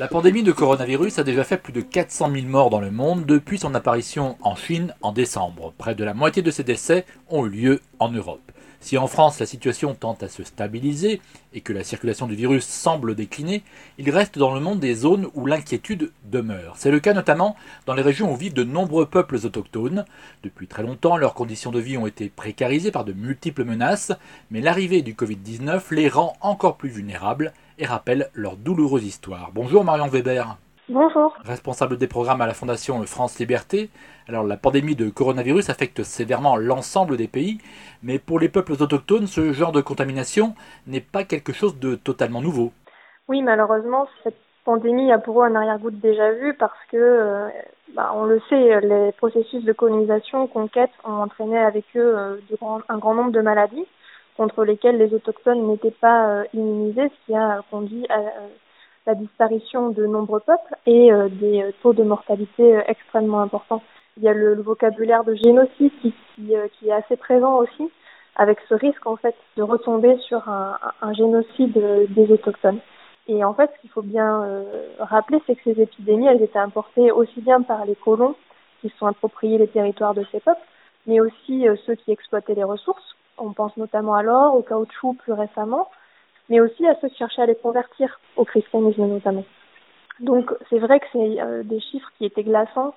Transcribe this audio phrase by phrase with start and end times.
[0.00, 3.26] La pandémie de coronavirus a déjà fait plus de 400 000 morts dans le monde
[3.26, 5.74] depuis son apparition en Chine en décembre.
[5.76, 8.50] Près de la moitié de ces décès ont eu lieu en Europe.
[8.80, 11.20] Si en France la situation tente à se stabiliser
[11.52, 13.62] et que la circulation du virus semble décliner,
[13.98, 16.74] il reste dans le monde des zones où l'inquiétude demeure.
[16.78, 20.06] C'est le cas notamment dans les régions où vivent de nombreux peuples autochtones.
[20.42, 24.12] Depuis très longtemps, leurs conditions de vie ont été précarisées par de multiples menaces,
[24.50, 29.50] mais l'arrivée du Covid-19 les rend encore plus vulnérables et rappelle leur douloureuse histoire.
[29.54, 30.56] Bonjour Marion Weber.
[30.92, 31.36] Bonjour.
[31.44, 33.90] Responsable des programmes à la Fondation France Liberté.
[34.26, 37.58] Alors la pandémie de coronavirus affecte sévèrement l'ensemble des pays,
[38.02, 40.56] mais pour les peuples autochtones, ce genre de contamination
[40.88, 42.72] n'est pas quelque chose de totalement nouveau.
[43.28, 44.34] Oui, malheureusement, cette
[44.64, 47.48] pandémie a pour eux un arrière-goût déjà vu parce que, euh,
[47.94, 52.36] bah, on le sait, les processus de colonisation, conquête ont entraîné avec eux euh,
[52.88, 53.86] un grand nombre de maladies
[54.36, 58.18] contre lesquelles les autochtones n'étaient pas euh, immunisés, ce qui a conduit à
[59.10, 63.82] la disparition de nombreux peuples et euh, des euh, taux de mortalité euh, extrêmement importants.
[64.16, 67.90] Il y a le, vocabulaire de génocide qui, qui, est assez présent aussi,
[68.36, 71.72] avec ce risque en fait de retomber sur un, un génocide
[72.10, 72.80] des autochtones.
[73.26, 74.64] Et en fait, ce qu'il faut bien
[74.98, 78.34] rappeler, c'est que ces épidémies, elles étaient importées aussi bien par les colons
[78.80, 80.66] qui se sont appropriés les territoires de ces peuples,
[81.06, 83.16] mais aussi ceux qui exploitaient les ressources.
[83.38, 85.88] On pense notamment à l'or, au caoutchouc plus récemment,
[86.50, 89.44] mais aussi à ceux qui cherchaient à les convertir au christianisme notamment.
[90.18, 92.94] Donc c'est vrai que c'est euh, des chiffres qui étaient glaçants.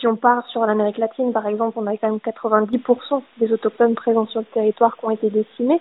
[0.00, 3.94] Si on part sur l'Amérique latine, par exemple, on a quand même 90% des autochtones
[3.94, 5.80] présents sur le territoire qui ont été décimés.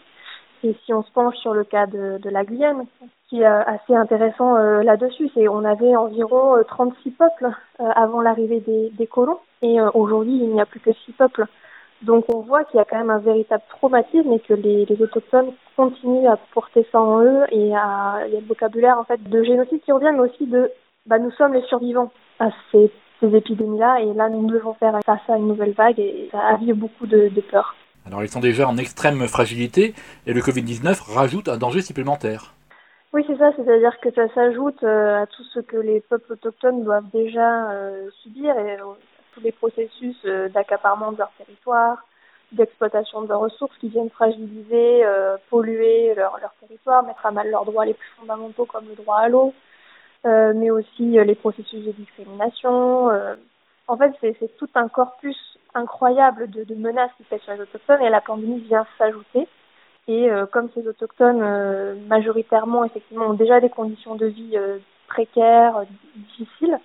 [0.63, 2.85] Et si on se penche sur le cas de, la Guyane,
[3.29, 8.59] qui est euh, assez intéressant euh, là-dessus, c'est on avait environ 36 peuples avant l'arrivée
[8.61, 11.45] des, des, colons, et aujourd'hui il n'y a plus que 6 peuples.
[12.03, 15.01] Donc on voit qu'il y a quand même un véritable traumatisme et que les, les,
[15.01, 19.03] autochtones continuent à porter ça en eux et à, il y a le vocabulaire en
[19.03, 20.71] fait de génocide qui revient mais aussi de
[21.07, 25.27] bah nous sommes les survivants à ces, ces épidémies-là et là nous devons faire face
[25.27, 27.75] à une nouvelle vague et ça avive beaucoup de, de peur.
[28.05, 29.95] Alors ils sont déjà en extrême fragilité
[30.27, 32.53] et le Covid-19 rajoute un danger supplémentaire.
[33.13, 36.83] Oui, c'est ça, c'est-à-dire que ça s'ajoute euh, à tout ce que les peuples autochtones
[36.83, 38.77] doivent déjà euh, subir et
[39.37, 42.05] tous les processus euh, d'accaparement de leur territoire,
[42.51, 47.65] d'exploitation de leurs ressources qui viennent fragiliser, euh, polluer leur, territoire, mettre à mal leurs
[47.65, 49.53] droits les plus fondamentaux comme le droit à l'eau,
[50.25, 53.09] euh, mais aussi les processus de discrimination.
[53.89, 55.37] En fait, c'est tout un corpus
[55.73, 59.47] incroyable de, de, menaces qui pèsent sur les autochtones et la pandémie vient s'ajouter.
[60.07, 64.57] Et comme ces autochtones majoritairement effectivement ont déjà des conditions de vie
[65.07, 65.83] précaires,
[66.15, 66.79] difficiles,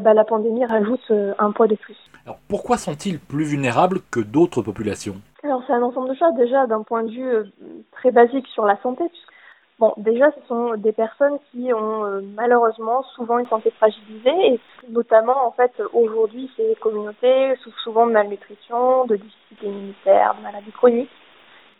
[0.00, 1.96] bah, la pandémie rajoute euh, un poids de plus.
[2.26, 5.16] Alors pourquoi sont-ils plus vulnérables que d'autres populations?
[5.42, 6.34] Alors c'est un ensemble de choses.
[6.36, 7.44] Déjà d'un point de vue euh,
[7.92, 9.32] très basique sur la santé, puisque
[9.78, 15.46] bon déjà ce sont des personnes qui ont malheureusement souvent une santé fragilisée et notamment
[15.46, 21.10] en fait aujourd'hui ces communautés souffrent souvent de malnutrition, de difficultés immunitaires, de maladies chroniques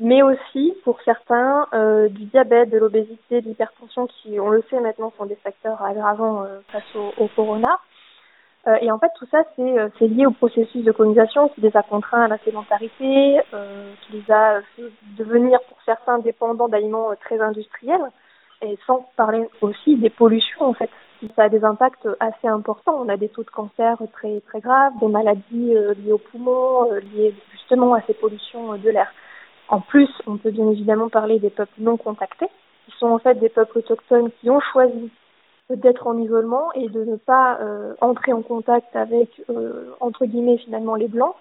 [0.01, 4.81] mais aussi pour certains euh, du diabète, de l'obésité, de l'hypertension qui, on le sait
[4.81, 7.79] maintenant, sont des facteurs aggravants euh, face au, au corona.
[8.67, 11.75] Euh, et en fait, tout ça, c'est euh, lié au processus de colonisation qui les
[11.77, 17.11] a contraints à la sédentarité, euh, qui les a fait devenir pour certains dépendants d'aliments
[17.11, 18.05] euh, très industriels,
[18.61, 20.91] et sans parler aussi des pollutions en fait.
[21.37, 22.99] Ça a des impacts assez importants.
[22.99, 27.35] On a des taux de cancer très très graves, des maladies liées aux poumons, liées
[27.53, 29.13] justement à ces pollutions de l'air.
[29.69, 32.49] En plus, on peut bien évidemment parler des peuples non contactés,
[32.87, 35.11] qui sont en fait des peuples autochtones qui ont choisi
[35.77, 40.59] d'être en isolement et de ne pas euh, entrer en contact avec, euh, entre guillemets,
[40.59, 41.35] finalement, les Blancs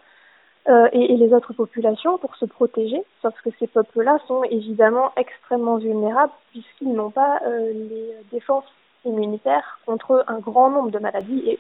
[0.68, 5.12] euh, et, et, les autres populations pour se protéger, sauf que ces peuples-là sont évidemment
[5.16, 8.66] extrêmement vulnérables puisqu'ils n'ont pas les défenses
[9.06, 11.60] immunitaires contre un grand nombre de maladies et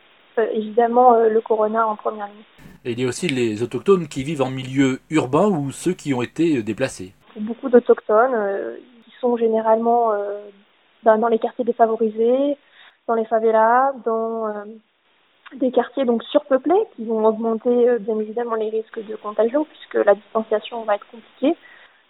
[0.53, 2.43] évidemment le corona en première ligne.
[2.85, 6.13] Et il y a aussi les autochtones qui vivent en milieu urbain ou ceux qui
[6.13, 7.13] ont été déplacés.
[7.37, 8.35] Beaucoup d'autochtones
[9.05, 10.11] qui sont généralement
[11.03, 12.57] dans, les quartiers défavorisés,
[13.07, 14.65] dans les favelas, dans euh,
[15.55, 20.05] des quartiers donc surpeuplés qui vont augmenter euh, bien évidemment les risques de contagion puisque
[20.05, 21.57] la distanciation va être compliquée,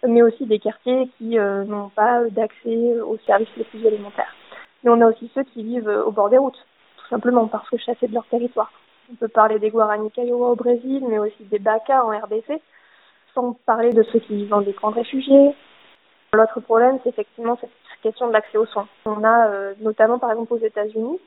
[0.06, 4.34] mais aussi des quartiers qui euh, n'ont pas d'accès aux services les plus élémentaires.
[4.82, 6.66] Mais on a aussi ceux qui vivent au bord des routes,
[6.96, 8.72] tout simplement parce que chassés de leur territoire.
[9.12, 12.60] On peut parler des Guarani Kaiowá au Brésil, mais aussi des Baka en RDC,
[13.34, 15.54] sans parler de ceux qui vivent dans des camps de réfugiés,
[16.32, 17.70] L'autre problème, c'est effectivement cette
[18.02, 18.88] question de l'accès aux soins.
[19.04, 21.18] On a euh, notamment, par exemple, aux États-Unis,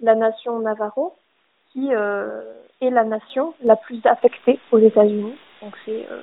[0.00, 1.14] la nation Navarro,
[1.72, 2.42] qui euh,
[2.80, 5.34] est la nation la plus affectée aux États-Unis.
[5.62, 6.22] Donc, c'est, euh,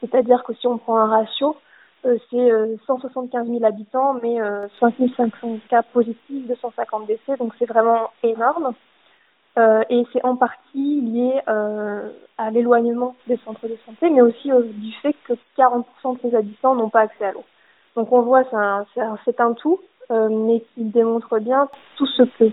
[0.00, 1.56] c'est-à-dire que si on prend un ratio,
[2.30, 2.50] c'est
[2.86, 4.36] 175 000 habitants, mais
[4.78, 8.74] 5 500 cas positifs, 250 décès, donc c'est vraiment énorme.
[9.56, 15.16] et c'est en partie lié à l'éloignement des centres de santé, mais aussi du fait
[15.26, 17.44] que 40% de ces habitants n'ont pas accès à l'eau.
[17.96, 18.44] Donc on voit,
[19.24, 19.80] c'est un, tout,
[20.10, 22.52] mais qui démontre bien tout ce que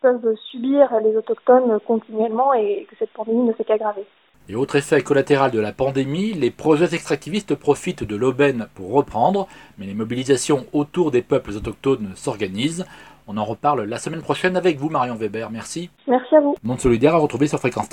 [0.00, 4.06] peuvent subir les autochtones continuellement et que cette pandémie ne fait qu'aggraver.
[4.50, 9.46] Et autre effet collatéral de la pandémie, les projets extractivistes profitent de l'aubaine pour reprendre,
[9.76, 12.86] mais les mobilisations autour des peuples autochtones s'organisent.
[13.26, 15.50] On en reparle la semaine prochaine avec vous, Marion Weber.
[15.50, 15.90] Merci.
[16.06, 16.56] Merci à vous.
[16.62, 17.88] Monde solidaire à retrouver sur fréquence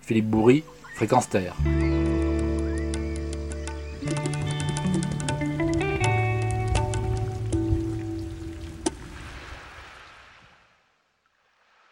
[0.00, 0.64] Philippe Bourri,
[0.96, 1.54] Fréquence Terre.